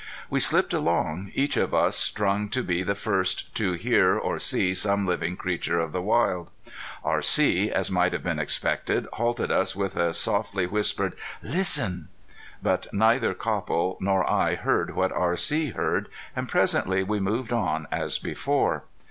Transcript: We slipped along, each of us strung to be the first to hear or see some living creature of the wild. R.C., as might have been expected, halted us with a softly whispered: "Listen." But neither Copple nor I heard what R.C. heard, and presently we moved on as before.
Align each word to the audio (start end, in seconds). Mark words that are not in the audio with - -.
We 0.31 0.39
slipped 0.39 0.73
along, 0.73 1.29
each 1.35 1.55
of 1.57 1.75
us 1.75 1.95
strung 1.95 2.49
to 2.49 2.63
be 2.63 2.81
the 2.81 2.95
first 2.95 3.53
to 3.53 3.73
hear 3.73 4.15
or 4.17 4.39
see 4.39 4.73
some 4.73 5.05
living 5.05 5.37
creature 5.37 5.79
of 5.79 5.91
the 5.91 6.01
wild. 6.01 6.49
R.C., 7.05 7.69
as 7.71 7.91
might 7.91 8.11
have 8.11 8.23
been 8.23 8.39
expected, 8.39 9.05
halted 9.13 9.51
us 9.51 9.75
with 9.75 9.95
a 9.97 10.11
softly 10.13 10.65
whispered: 10.65 11.13
"Listen." 11.43 12.07
But 12.63 12.87
neither 12.91 13.35
Copple 13.35 13.99
nor 13.99 14.27
I 14.27 14.55
heard 14.55 14.95
what 14.95 15.11
R.C. 15.11 15.69
heard, 15.73 16.09
and 16.35 16.49
presently 16.49 17.03
we 17.03 17.19
moved 17.19 17.53
on 17.53 17.85
as 17.91 18.17
before. 18.17 18.85